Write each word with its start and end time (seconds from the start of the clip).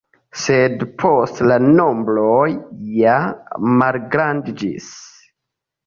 Sed 0.43 0.85
poste 1.03 1.49
la 1.51 1.57
nombroj 1.67 2.41
ja 2.99 3.21
malgrandiĝis. 3.79 4.93